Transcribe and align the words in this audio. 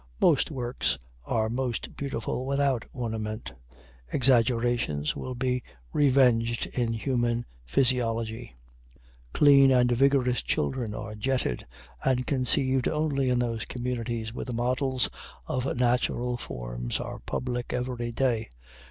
Most 0.19 0.49
works 0.49 0.97
are 1.25 1.47
most 1.47 1.95
beautiful 1.95 2.47
without 2.47 2.85
ornament. 2.91 3.53
Exaggerations 4.11 5.15
will 5.15 5.35
be 5.35 5.61
revenged 5.93 6.65
in 6.65 6.91
human 6.91 7.45
physiology. 7.65 8.55
Clean 9.31 9.69
and 9.71 9.91
vigorous 9.91 10.41
children 10.41 10.95
are 10.95 11.13
jetted 11.13 11.67
and 12.03 12.25
conceiv'd 12.25 12.87
only 12.87 13.29
in 13.29 13.37
those 13.37 13.65
communities 13.65 14.33
where 14.33 14.45
the 14.45 14.53
models 14.55 15.07
of 15.45 15.77
natural 15.77 16.35
forms 16.35 16.99
are 16.99 17.19
public 17.19 17.71
every 17.71 18.11
day. 18.11 18.49